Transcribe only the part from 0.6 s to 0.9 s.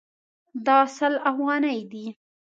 دا